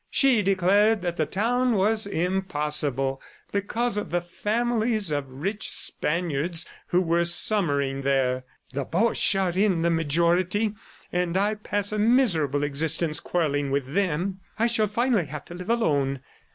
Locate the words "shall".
14.65-14.87